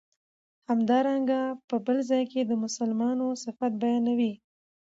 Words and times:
همدارنګه 0.69 1.39
په 1.67 1.75
بل 1.85 1.97
ځای 2.09 2.23
کی 2.31 2.41
د 2.45 2.51
مسلمانو 2.63 3.27
صفت 3.43 3.71
بیانوی 3.81 4.33